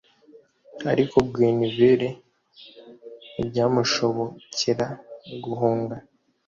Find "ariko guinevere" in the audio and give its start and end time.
0.91-2.09